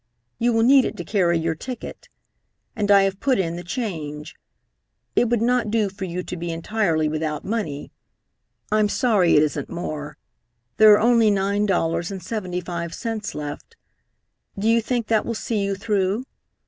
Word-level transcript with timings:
You 0.39 0.51
will 0.51 0.63
need 0.63 0.83
it 0.83 0.97
to 0.97 1.03
carry 1.05 1.37
your 1.37 1.53
ticket. 1.53 2.09
And 2.75 2.89
I 2.89 3.03
have 3.03 3.19
put 3.19 3.37
in 3.37 3.55
the 3.55 3.63
change. 3.63 4.35
It 5.15 5.29
would 5.29 5.43
not 5.43 5.69
do 5.69 5.89
for 5.89 6.05
you 6.05 6.23
to 6.23 6.35
be 6.35 6.51
entirely 6.51 7.07
without 7.07 7.45
money. 7.45 7.91
I'm 8.71 8.89
sorry 8.89 9.35
it 9.35 9.43
isn't 9.43 9.69
more. 9.69 10.17
There 10.77 10.91
are 10.93 10.99
only 10.99 11.29
nine 11.29 11.67
dollars 11.67 12.09
and 12.09 12.23
seventy 12.23 12.61
five 12.61 12.95
cents 12.95 13.35
left. 13.35 13.75
Do 14.57 14.67
you 14.67 14.81
think 14.81 15.05
that 15.05 15.23
will 15.23 15.35
see 15.35 15.59
you 15.63 15.75
through? 15.75 16.23